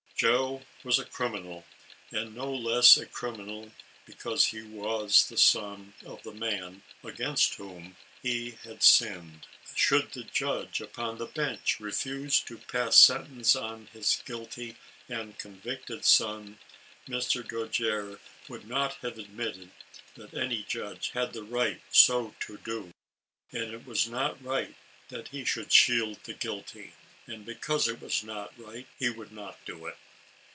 [0.23, 1.65] Joe was a criminal,
[2.11, 3.71] and no less a criminal,
[4.05, 4.83] because ALICE; OR, THE WAGES GE SIN.
[4.83, 9.47] 67 he was the son of the man against whom he had sinned.
[9.73, 14.75] Should the judge upon the bench refuse to pass sentence on his guilty
[15.09, 16.59] and con victed son,
[17.07, 17.41] Mr.
[17.43, 19.71] Dojere would not have admitted
[20.13, 22.91] that any judge had a right so to do,
[23.51, 24.75] and it was not right
[25.07, 26.93] that he should shield the guilty,
[27.25, 29.97] and, because it was not right, he would not do it.